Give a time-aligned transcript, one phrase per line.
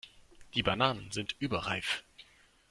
[0.55, 2.03] Die Bananen sind überreif.